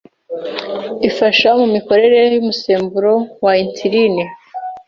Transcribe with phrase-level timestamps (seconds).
[1.09, 3.13] ifasha mu mikorere y’umusemburo
[3.43, 4.23] wa insuline